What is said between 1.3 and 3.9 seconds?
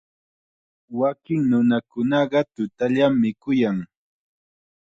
nunakunaqa tutallam mikuyan.